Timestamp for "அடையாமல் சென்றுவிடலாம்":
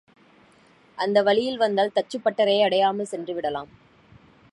2.63-3.69